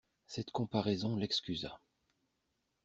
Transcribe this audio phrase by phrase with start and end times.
[0.25, 1.79] Cette comparaison l'excusa.